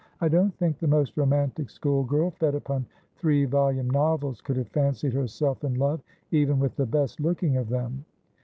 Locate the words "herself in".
5.13-5.75